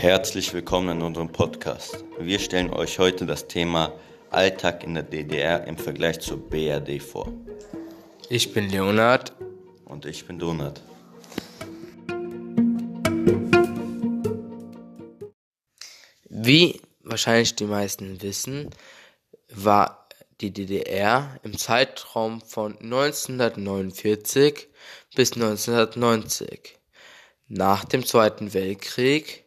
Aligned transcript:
Herzlich 0.00 0.54
willkommen 0.54 0.98
in 0.98 1.02
unserem 1.02 1.32
Podcast. 1.32 2.04
Wir 2.20 2.38
stellen 2.38 2.72
euch 2.72 3.00
heute 3.00 3.26
das 3.26 3.48
Thema 3.48 3.92
Alltag 4.30 4.84
in 4.84 4.94
der 4.94 5.02
DDR 5.02 5.66
im 5.66 5.76
Vergleich 5.76 6.20
zur 6.20 6.38
BRD 6.38 7.02
vor. 7.02 7.32
Ich 8.28 8.54
bin 8.54 8.70
Leonard. 8.70 9.32
Und 9.86 10.06
ich 10.06 10.24
bin 10.24 10.38
Donat. 10.38 10.80
Wie 16.28 16.80
wahrscheinlich 17.02 17.56
die 17.56 17.66
meisten 17.66 18.22
wissen, 18.22 18.70
war 19.48 20.06
die 20.40 20.52
DDR 20.52 21.40
im 21.42 21.58
Zeitraum 21.58 22.40
von 22.40 22.78
1949 22.78 24.68
bis 25.16 25.32
1990. 25.32 26.78
Nach 27.48 27.84
dem 27.84 28.06
Zweiten 28.06 28.54
Weltkrieg 28.54 29.44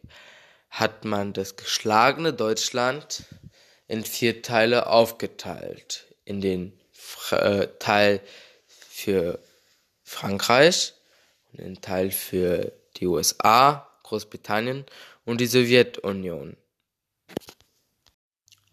hat 0.72 1.04
man 1.04 1.34
das 1.34 1.56
geschlagene 1.56 2.32
Deutschland 2.32 3.24
in 3.88 4.04
vier 4.04 4.40
Teile 4.40 4.86
aufgeteilt. 4.86 6.06
In 6.24 6.40
den 6.40 6.72
äh, 7.30 7.68
Teil 7.78 8.20
für 8.66 9.38
Frankreich, 10.02 10.94
den 11.52 11.82
Teil 11.82 12.10
für 12.10 12.72
die 12.96 13.06
USA, 13.06 13.86
Großbritannien 14.02 14.86
und 15.26 15.42
die 15.42 15.46
Sowjetunion. 15.46 16.56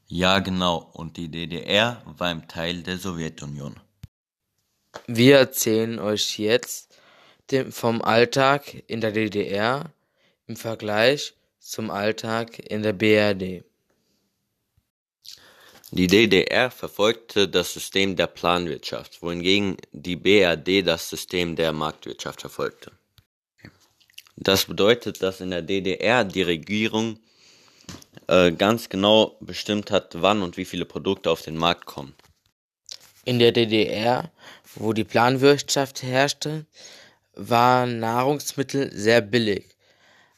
Ja, 0.08 0.40
genau. 0.40 0.90
Und 0.94 1.18
die 1.18 1.30
DDR 1.30 2.02
war 2.06 2.32
im 2.32 2.48
Teil 2.48 2.82
der 2.82 2.98
Sowjetunion. 2.98 3.78
Wir 5.06 5.38
erzählen 5.38 6.00
euch 6.00 6.40
jetzt 6.40 6.98
vom 7.72 8.02
Alltag 8.02 8.84
in 8.88 9.02
der 9.02 9.12
DDR 9.12 9.92
im 10.48 10.56
Vergleich 10.56 11.34
zum 11.60 11.92
Alltag 11.92 12.60
in 12.60 12.82
der 12.82 12.94
BRD. 12.94 13.64
Die 15.92 16.08
DDR 16.08 16.70
verfolgte 16.70 17.48
das 17.48 17.74
System 17.74 18.16
der 18.16 18.28
Planwirtschaft, 18.28 19.22
wohingegen 19.22 19.78
die 19.92 20.16
BRD 20.16 20.86
das 20.86 21.10
System 21.10 21.56
der 21.56 21.74
Marktwirtschaft 21.74 22.42
verfolgte. 22.42 22.92
Das 24.36 24.66
bedeutet, 24.66 25.22
dass 25.22 25.42
in 25.42 25.50
der 25.50 25.64
DDR 25.64 26.24
die 26.24 26.44
Regierung 26.44 27.20
äh, 28.28 28.52
ganz 28.52 28.88
genau 28.88 29.36
bestimmt 29.42 29.90
hat, 29.90 30.22
wann 30.22 30.44
und 30.44 30.58
wie 30.58 30.66
viele 30.66 30.86
Produkte 30.86 31.32
auf 31.32 31.42
den 31.42 31.58
Markt 31.58 31.86
kommen. 31.86 32.14
In 33.26 33.40
der 33.40 33.52
DDR, 33.52 34.32
wo 34.76 34.94
die 34.94 35.04
Planwirtschaft 35.04 36.04
herrschte, 36.04 36.66
waren 37.34 38.00
Nahrungsmittel 38.00 38.92
sehr 38.94 39.22
billig. 39.22 39.66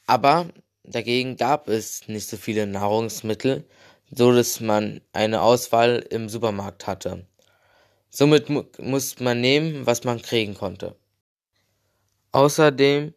Aber 0.08 0.50
Dagegen 0.84 1.38
gab 1.38 1.68
es 1.68 2.08
nicht 2.08 2.28
so 2.28 2.38
viele 2.38 2.66
Nahrungsmittel, 2.66 3.68
so 4.10 4.34
dass 4.34 4.60
man 4.60 5.02
eine 5.14 5.42
Auswahl 5.42 6.06
im 6.10 6.28
Supermarkt 6.28 6.88
hatte. 6.88 7.26
Somit 8.10 8.50
mu 8.50 8.64
musste 8.80 9.24
man 9.24 9.40
nehmen, 9.40 9.86
was 9.86 10.04
man 10.04 10.22
kriegen 10.22 10.54
konnte. 10.56 10.96
Außerdem 12.32 13.14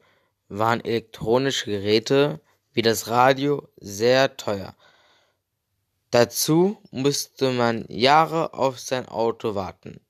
waren 0.49 0.85
elektronische 0.85 1.67
Geräte 1.67 2.41
wie 2.73 2.83
das 2.83 3.09
Radio 3.09 3.69
sehr 3.77 4.37
teuer. 4.37 4.77
Dazu 6.11 6.79
musste 6.91 7.51
man 7.51 7.87
Jahre 7.89 8.55
auf 8.55 8.79
sein 8.79 9.09
Auto 9.09 9.55
warten. 9.55 10.01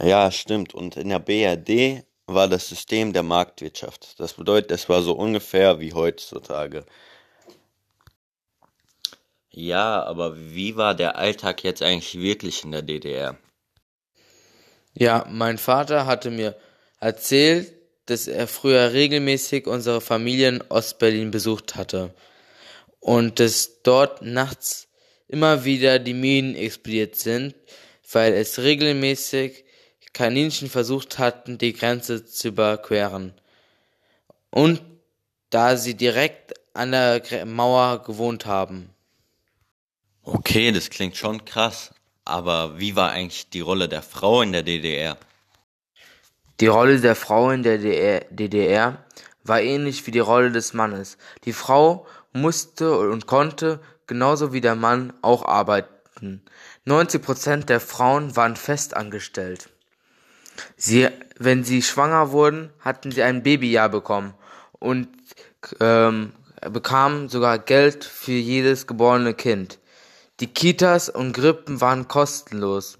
Ja, 0.00 0.30
stimmt. 0.30 0.74
Und 0.74 0.96
in 0.96 1.08
der 1.10 1.20
BRD 1.20 2.04
war 2.26 2.48
das 2.48 2.68
System 2.68 3.12
der 3.12 3.22
Marktwirtschaft. 3.22 4.18
Das 4.18 4.34
bedeutet, 4.34 4.70
es 4.72 4.88
war 4.88 5.02
so 5.02 5.12
ungefähr 5.12 5.80
wie 5.80 5.92
heutzutage. 5.92 6.84
Ja, 9.50 10.02
aber 10.02 10.36
wie 10.36 10.76
war 10.76 10.94
der 10.94 11.16
Alltag 11.16 11.64
jetzt 11.64 11.82
eigentlich 11.82 12.20
wirklich 12.20 12.64
in 12.64 12.72
der 12.72 12.82
DDR? 12.82 13.38
Ja, 14.92 15.26
mein 15.30 15.58
Vater 15.58 16.06
hatte 16.06 16.30
mir 16.30 16.56
erzählt, 17.00 17.72
dass 18.06 18.28
er 18.28 18.48
früher 18.48 18.92
regelmäßig 18.92 19.66
unsere 19.66 20.00
Familie 20.00 20.48
in 20.48 20.62
Ostberlin 20.68 21.30
besucht 21.30 21.74
hatte 21.74 22.14
und 23.00 23.40
dass 23.40 23.82
dort 23.82 24.22
nachts 24.22 24.88
immer 25.28 25.64
wieder 25.64 25.98
die 25.98 26.14
Minen 26.14 26.54
explodiert 26.54 27.16
sind, 27.16 27.54
weil 28.12 28.32
es 28.32 28.58
regelmäßig 28.58 29.65
Kaninchen 30.16 30.70
versucht 30.70 31.18
hatten, 31.18 31.58
die 31.58 31.74
Grenze 31.74 32.24
zu 32.24 32.48
überqueren. 32.48 33.34
Und 34.48 34.80
da 35.50 35.76
sie 35.76 35.94
direkt 35.94 36.54
an 36.72 36.92
der 36.92 37.44
Mauer 37.44 38.02
gewohnt 38.02 38.46
haben. 38.46 38.88
Okay, 40.22 40.72
das 40.72 40.88
klingt 40.88 41.16
schon 41.16 41.44
krass. 41.44 41.94
Aber 42.24 42.78
wie 42.80 42.96
war 42.96 43.10
eigentlich 43.10 43.50
die 43.50 43.60
Rolle 43.60 43.90
der 43.90 44.00
Frau 44.00 44.40
in 44.40 44.52
der 44.52 44.62
DDR? 44.62 45.18
Die 46.60 46.66
Rolle 46.66 46.98
der 46.98 47.14
Frau 47.14 47.50
in 47.50 47.62
der 47.62 47.76
DDR 48.30 49.04
war 49.44 49.60
ähnlich 49.60 50.06
wie 50.06 50.12
die 50.12 50.18
Rolle 50.18 50.50
des 50.50 50.72
Mannes. 50.72 51.18
Die 51.44 51.52
Frau 51.52 52.06
musste 52.32 52.98
und 52.98 53.26
konnte 53.26 53.80
genauso 54.06 54.54
wie 54.54 54.62
der 54.62 54.76
Mann 54.76 55.12
auch 55.20 55.44
arbeiten. 55.44 56.42
90 56.86 57.22
Prozent 57.22 57.68
der 57.68 57.80
Frauen 57.80 58.34
waren 58.34 58.56
festangestellt. 58.56 59.68
Sie, 60.76 61.08
wenn 61.38 61.64
sie 61.64 61.82
schwanger 61.82 62.30
wurden, 62.32 62.70
hatten 62.80 63.10
sie 63.10 63.22
ein 63.22 63.42
Babyjahr 63.42 63.88
bekommen 63.88 64.34
und 64.78 65.08
ähm, 65.80 66.32
bekamen 66.60 67.28
sogar 67.28 67.58
Geld 67.58 68.04
für 68.04 68.32
jedes 68.32 68.86
geborene 68.86 69.34
Kind. 69.34 69.78
Die 70.40 70.48
Kitas 70.48 71.08
und 71.08 71.32
Grippen 71.32 71.80
waren 71.80 72.08
kostenlos 72.08 72.98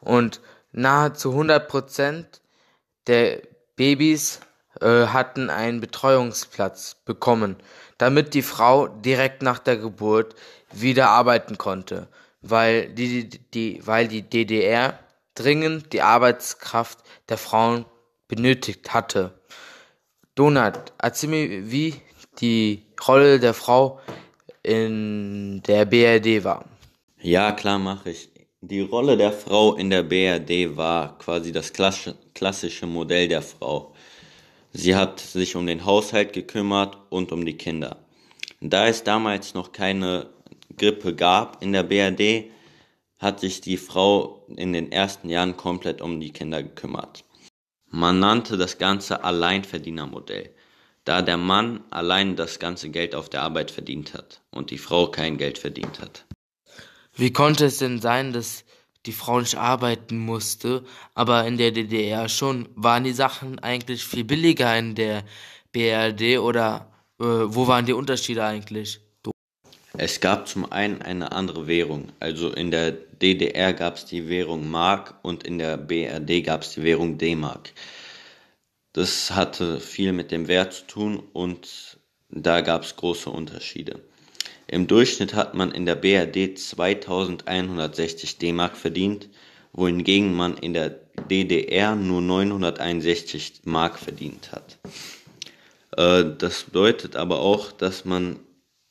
und 0.00 0.40
nahezu 0.72 1.30
100 1.30 1.68
Prozent 1.68 2.40
der 3.06 3.42
Babys 3.76 4.40
äh, 4.80 5.06
hatten 5.06 5.50
einen 5.50 5.80
Betreuungsplatz 5.80 6.96
bekommen, 7.04 7.56
damit 7.98 8.34
die 8.34 8.42
Frau 8.42 8.88
direkt 8.88 9.42
nach 9.42 9.58
der 9.58 9.76
Geburt 9.76 10.34
wieder 10.72 11.08
arbeiten 11.10 11.58
konnte, 11.58 12.08
weil 12.40 12.88
die, 12.88 13.28
die 13.28 13.80
weil 13.84 14.08
die 14.08 14.22
DDR 14.22 14.98
dringend 15.34 15.92
die 15.92 16.02
Arbeitskraft 16.02 16.98
der 17.28 17.38
Frauen 17.38 17.84
benötigt 18.28 18.92
hatte. 18.92 19.38
Donat, 20.34 20.92
erzähl 20.98 21.28
mir, 21.30 21.70
wie 21.70 21.94
die 22.40 22.86
Rolle 23.06 23.38
der 23.38 23.54
Frau 23.54 24.00
in 24.62 25.62
der 25.66 25.84
BRD 25.84 26.44
war. 26.44 26.64
Ja, 27.20 27.52
klar 27.52 27.78
mache 27.78 28.10
ich. 28.10 28.30
Die 28.60 28.80
Rolle 28.80 29.16
der 29.16 29.32
Frau 29.32 29.74
in 29.74 29.90
der 29.90 30.04
BRD 30.04 30.76
war 30.76 31.18
quasi 31.18 31.50
das 31.50 31.72
klassische 31.72 32.86
Modell 32.86 33.28
der 33.28 33.42
Frau. 33.42 33.92
Sie 34.72 34.94
hat 34.94 35.20
sich 35.20 35.56
um 35.56 35.66
den 35.66 35.84
Haushalt 35.84 36.32
gekümmert 36.32 36.96
und 37.10 37.32
um 37.32 37.44
die 37.44 37.56
Kinder. 37.56 37.96
Da 38.60 38.86
es 38.86 39.02
damals 39.02 39.54
noch 39.54 39.72
keine 39.72 40.28
Grippe 40.78 41.14
gab 41.14 41.60
in 41.62 41.72
der 41.72 41.82
BRD, 41.82 42.50
hat 43.22 43.38
sich 43.38 43.60
die 43.60 43.76
Frau 43.76 44.44
in 44.56 44.72
den 44.72 44.90
ersten 44.90 45.28
Jahren 45.28 45.56
komplett 45.56 46.02
um 46.02 46.20
die 46.20 46.32
Kinder 46.32 46.62
gekümmert. 46.62 47.24
Man 47.88 48.18
nannte 48.18 48.56
das 48.56 48.78
Ganze 48.78 49.22
Alleinverdienermodell, 49.22 50.50
da 51.04 51.22
der 51.22 51.36
Mann 51.36 51.84
allein 51.90 52.34
das 52.34 52.58
ganze 52.58 52.90
Geld 52.90 53.14
auf 53.14 53.28
der 53.28 53.42
Arbeit 53.42 53.70
verdient 53.70 54.12
hat 54.14 54.42
und 54.50 54.70
die 54.72 54.78
Frau 54.78 55.06
kein 55.06 55.38
Geld 55.38 55.58
verdient 55.58 56.00
hat. 56.00 56.24
Wie 57.14 57.32
konnte 57.32 57.66
es 57.66 57.78
denn 57.78 58.00
sein, 58.00 58.32
dass 58.32 58.64
die 59.06 59.12
Frau 59.12 59.38
nicht 59.38 59.56
arbeiten 59.56 60.18
musste, 60.18 60.84
aber 61.14 61.46
in 61.46 61.58
der 61.58 61.70
DDR 61.70 62.28
schon? 62.28 62.68
Waren 62.74 63.04
die 63.04 63.12
Sachen 63.12 63.60
eigentlich 63.60 64.04
viel 64.04 64.24
billiger 64.24 64.76
in 64.76 64.96
der 64.96 65.22
BRD 65.70 66.38
oder 66.38 66.90
äh, 67.20 67.24
wo 67.24 67.68
waren 67.68 67.86
die 67.86 67.92
Unterschiede 67.92 68.44
eigentlich? 68.44 69.00
Es 69.98 70.20
gab 70.20 70.48
zum 70.48 70.70
einen 70.72 71.02
eine 71.02 71.32
andere 71.32 71.66
Währung. 71.66 72.08
Also 72.18 72.50
in 72.50 72.70
der 72.70 72.92
DDR 72.92 73.74
gab 73.74 73.96
es 73.96 74.06
die 74.06 74.28
Währung 74.28 74.70
Mark 74.70 75.14
und 75.22 75.44
in 75.44 75.58
der 75.58 75.76
BRD 75.76 76.44
gab 76.44 76.62
es 76.62 76.72
die 76.72 76.82
Währung 76.82 77.18
D-Mark. 77.18 77.72
Das 78.94 79.30
hatte 79.30 79.80
viel 79.80 80.12
mit 80.12 80.30
dem 80.30 80.48
Wert 80.48 80.72
zu 80.72 80.86
tun 80.86 81.22
und 81.32 81.98
da 82.30 82.62
gab 82.62 82.84
es 82.84 82.96
große 82.96 83.28
Unterschiede. 83.28 84.00
Im 84.66 84.86
Durchschnitt 84.86 85.34
hat 85.34 85.54
man 85.54 85.70
in 85.72 85.84
der 85.84 85.96
BRD 85.96 86.58
2160 86.58 88.38
D-Mark 88.38 88.76
verdient, 88.76 89.28
wohingegen 89.74 90.32
man 90.32 90.56
in 90.56 90.72
der 90.72 91.00
DDR 91.30 91.94
nur 91.94 92.22
961 92.22 93.60
Mark 93.64 93.98
verdient 93.98 94.52
hat. 94.52 94.78
Äh, 95.96 96.34
das 96.38 96.64
bedeutet 96.64 97.16
aber 97.16 97.40
auch, 97.40 97.72
dass 97.72 98.06
man 98.06 98.38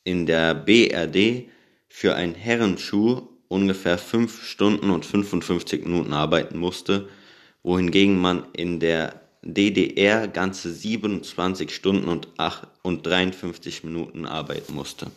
in 0.04 0.26
der 0.26 0.54
BRD 0.54 1.48
für 1.88 2.14
einen 2.14 2.34
Herrenschuh 2.34 3.28
ungefähr 3.48 3.98
5 3.98 4.44
Stunden 4.44 4.90
und 4.90 5.04
55 5.04 5.84
Minuten 5.84 6.12
arbeiten 6.12 6.58
musste, 6.58 7.08
wohingegen 7.62 8.18
man 8.18 8.46
in 8.54 8.80
der 8.80 9.20
DDR 9.42 10.28
ganze 10.28 10.72
27 10.72 11.74
Stunden 11.74 12.08
und, 12.08 12.28
8 12.38 12.68
und 12.82 13.06
53 13.06 13.84
Minuten 13.84 14.24
arbeiten 14.24 14.74
musste. 14.74 15.10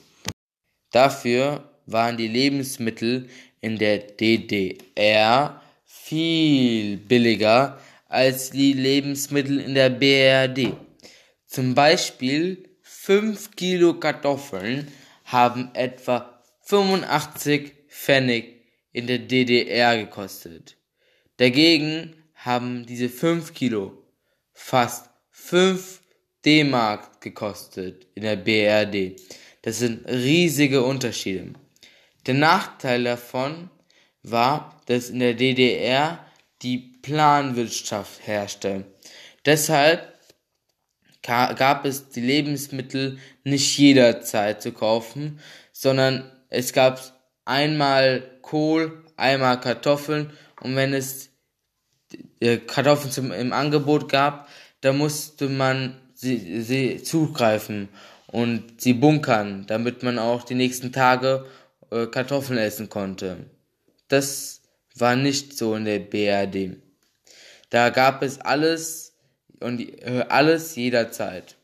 Dafür 0.91 1.63
waren 1.85 2.17
die 2.17 2.27
Lebensmittel 2.27 3.29
in 3.61 3.77
der 3.77 3.99
DDR 3.99 5.61
viel 5.85 6.97
billiger 6.97 7.79
als 8.07 8.51
die 8.51 8.73
Lebensmittel 8.73 9.59
in 9.59 9.73
der 9.75 9.89
BRD. 9.89 10.73
Zum 11.47 11.75
Beispiel 11.75 12.63
5 13.06 13.52
Kilo 13.56 14.00
Kartoffeln 14.00 14.92
haben 15.25 15.69
etwa 15.75 16.42
85 16.62 17.72
Pfennig 17.88 18.63
in 18.94 19.06
der 19.06 19.19
DDR 19.19 19.96
gekostet. 19.96 20.75
Dagegen 21.38 22.16
haben 22.34 22.88
diese 22.88 23.10
5 23.10 23.54
Kilo 23.54 24.04
fast 24.54 25.12
5 25.30 26.02
D-Mark 26.44 27.22
gekostet 27.22 28.07
in 28.16 28.24
der 28.24 28.38
BRD. 28.38 29.22
Das 29.62 29.78
sind 29.78 30.10
riesige 30.10 30.84
Unterschiede. 30.84 31.54
Der 32.25 32.34
Nachteil 32.34 33.04
davon 33.04 33.69
war, 34.24 34.81
dass 34.88 35.12
in 35.12 35.19
der 35.19 35.36
DDR 35.36 36.25
die 36.63 36.80
Planwirtschaft 37.04 38.25
herrschte. 38.25 38.86
Deshalb 39.46 40.14
gab 41.25 41.86
es 41.86 42.10
die 42.10 42.22
Lebensmittel 42.22 43.18
nicht 43.44 43.77
jederzeit 43.77 44.62
zu 44.62 44.72
kaufen, 44.72 45.39
sondern 45.72 46.31
es 46.50 46.74
gab 46.74 47.01
einmal 47.45 48.24
Kohl, 48.42 49.04
einmal 49.18 49.60
Kartoffeln 49.60 50.31
und 50.62 50.75
wenn 50.75 50.94
es 50.94 51.30
äh, 52.39 52.57
Kartoffeln 52.57 53.12
zum, 53.12 53.31
im 53.31 53.54
Angebot 53.54 54.10
gab, 54.10 54.48
da 54.81 54.94
musste 54.94 55.50
man 55.50 56.00
sie, 56.13 56.62
sie 56.62 57.01
zugreifen 57.01 57.89
und 58.28 58.81
sie 58.81 58.94
bunkern, 58.94 59.66
damit 59.68 60.04
man 60.04 60.19
auch 60.19 60.44
die 60.44 60.56
nächsten 60.56 60.92
Tage 60.92 61.45
äh, 61.92 62.07
Kartoffeln 62.07 62.60
essen 62.60 62.89
konnte. 62.89 63.50
Das 64.07 64.62
war 64.95 65.16
nicht 65.16 65.57
so 65.57 65.75
in 65.75 65.86
der 65.86 66.00
BRD. 66.00 66.78
Da 67.69 67.89
gab 67.89 68.21
es 68.21 68.39
alles 68.39 69.05
und 69.60 69.80
äh, 69.80 70.25
alles 70.30 70.75
jederzeit, 70.75 71.56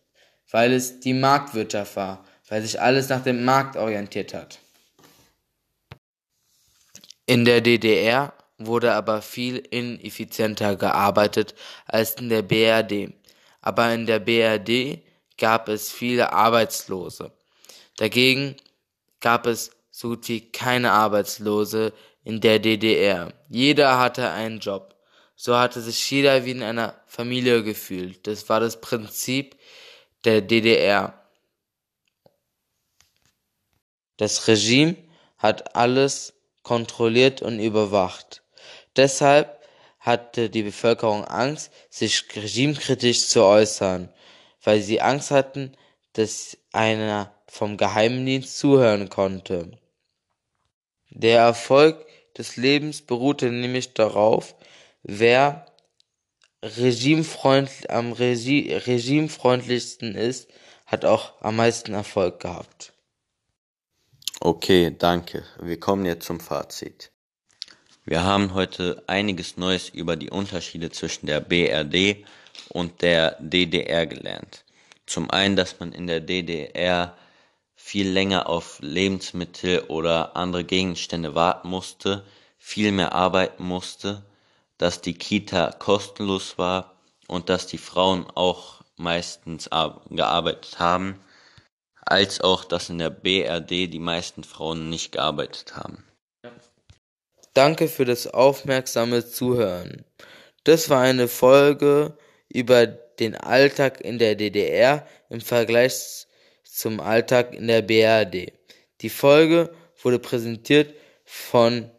weil 0.50 0.74
es 0.74 1.00
die 1.00 1.14
Marktwirtschaft 1.14 1.96
war, 1.96 2.26
weil 2.48 2.62
sich 2.62 2.80
alles 2.80 3.10
nach 3.10 3.24
dem 3.24 3.46
Markt 3.46 3.76
orientiert 3.78 4.34
hat. 4.34 4.60
In 7.26 7.46
der 7.46 7.62
DDR 7.62 8.34
wurde 8.58 8.94
aber 8.94 9.22
viel 9.22 9.58
ineffizienter 9.58 10.76
gearbeitet 10.76 11.56
als 11.86 12.16
in 12.16 12.30
der 12.30 12.42
BRD. 12.42 13.14
Aber 13.62 13.94
in 13.94 14.06
der 14.06 14.20
BRD 14.20 15.02
gab 15.38 15.70
es 15.70 15.92
viele 15.92 16.34
Arbeitslose. 16.34 17.32
Dagegen 17.98 18.56
gab 19.20 19.46
es 19.46 19.72
so 19.92 20.10
gut 20.10 20.28
wie 20.28 20.52
keine 20.52 20.92
Arbeitslose 20.92 21.94
in 22.24 22.42
der 22.42 22.60
DDR. 22.60 23.34
Jeder 23.50 24.00
hatte 24.00 24.30
einen 24.30 24.60
Job. 24.60 24.91
So 25.44 25.58
hatte 25.58 25.82
sich 25.82 26.12
jeder 26.12 26.46
wie 26.46 26.52
in 26.52 26.62
einer 26.62 27.02
Familie 27.08 27.64
gefühlt. 27.64 28.28
Das 28.28 28.48
war 28.48 28.60
das 28.60 28.80
Prinzip 28.80 29.58
der 30.24 30.42
DDR. 30.42 31.20
Das 34.18 34.48
Regime 34.48 34.98
hat 35.40 35.76
alles 35.76 36.34
kontrolliert 36.62 37.42
und 37.42 37.60
überwacht. 37.60 38.44
Deshalb 38.96 39.60
hatte 40.00 40.52
die 40.52 40.62
Bevölkerung 40.62 41.26
Angst, 41.26 41.72
sich 41.90 42.24
regimekritisch 42.36 43.28
zu 43.28 43.44
äußern, 43.44 44.14
weil 44.62 44.84
sie 44.84 45.02
Angst 45.02 45.32
hatten, 45.32 45.76
dass 46.14 46.56
einer 46.72 47.34
vom 47.48 47.78
Geheimdienst 47.78 48.60
zuhören 48.60 49.10
konnte. 49.10 49.72
Der 51.10 51.40
Erfolg 51.40 52.06
des 52.38 52.58
Lebens 52.58 53.02
beruhte 53.02 53.50
nämlich 53.50 53.96
darauf, 53.96 54.54
wer 55.04 55.66
regimefreundlich, 56.64 57.90
am 57.90 58.14
Regi 58.14 58.74
regimefreundlichsten 58.74 60.16
ist, 60.16 60.50
hat 60.86 61.06
auch 61.06 61.42
am 61.42 61.56
meisten 61.56 61.94
Erfolg 61.94 62.40
gehabt. 62.40 62.94
Okay, 64.40 64.96
danke. 64.98 65.44
Wir 65.62 65.80
kommen 65.80 66.06
jetzt 66.06 66.26
zum 66.26 66.40
Fazit. 66.40 67.12
Wir 68.06 68.24
haben 68.24 68.54
heute 68.56 69.04
einiges 69.08 69.58
Neues 69.58 69.90
über 69.90 70.16
die 70.16 70.32
Unterschiede 70.32 70.90
zwischen 70.90 71.28
der 71.28 71.40
BRD 71.40 72.26
und 72.70 73.04
der 73.04 73.38
DDR 73.40 74.08
gelernt. 74.08 74.66
Zum 75.06 75.30
einen, 75.30 75.56
dass 75.56 75.80
man 75.80 75.92
in 75.92 76.08
der 76.08 76.20
DDR 76.20 77.16
viel 77.76 78.10
länger 78.10 78.48
auf 78.50 78.80
Lebensmittel 78.82 79.82
oder 79.82 80.36
andere 80.36 80.64
Gegenstände 80.64 81.36
warten 81.36 81.70
musste, 81.70 82.26
viel 82.58 82.92
mehr 82.92 83.14
arbeiten 83.14 83.64
musste, 83.64 84.24
dass 84.82 85.00
die 85.00 85.14
Kita 85.14 85.74
kostenlos 85.74 86.58
war 86.58 86.96
und 87.28 87.50
dass 87.50 87.68
die 87.68 87.78
Frauen 87.78 88.26
auch 88.34 88.82
meistens 88.98 89.70
gearbeitet 90.10 90.80
haben, 90.80 91.20
als 92.04 92.42
auch, 92.42 92.66
dass 92.66 92.90
in 92.90 92.98
der 92.98 93.12
BRD 93.12 93.94
die 93.94 94.00
meisten 94.00 94.44
Frauen 94.44 94.90
nicht 94.90 95.12
gearbeitet 95.12 95.76
haben. 95.76 96.04
Danke 97.54 97.88
für 97.88 98.06
das 98.06 98.26
aufmerksame 98.26 99.24
Zuhören. 99.24 100.04
Das 100.64 100.90
war 100.90 101.02
eine 101.02 101.28
Folge 101.28 102.18
über 102.50 102.88
den 102.88 103.36
Alltag 103.36 104.02
in 104.02 104.18
der 104.18 104.34
DDR 104.34 105.06
im 105.30 105.42
Vergleich 105.42 106.26
zum 106.64 107.00
Alltag 107.00 107.54
in 107.54 107.68
der 107.68 107.84
BRD. 107.84 108.52
Die 109.02 109.10
Folge 109.10 109.72
wurde 110.02 110.18
präsentiert 110.18 110.96
von 111.24 111.92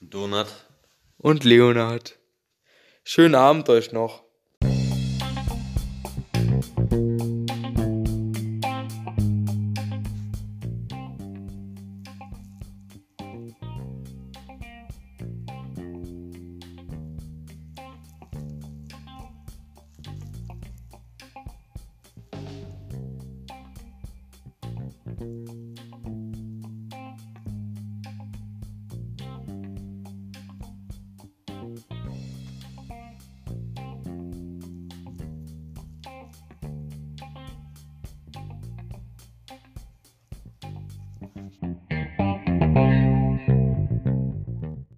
Donat 0.00 0.48
und 1.18 1.44
Leonard. 1.44 2.18
Schönen 3.04 3.34
Abend 3.34 3.68
euch 3.68 3.92
noch. 3.92 4.24